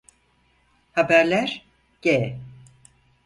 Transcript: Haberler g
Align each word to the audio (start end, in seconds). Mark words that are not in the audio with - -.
Haberler 0.91 1.65
g 2.01 2.39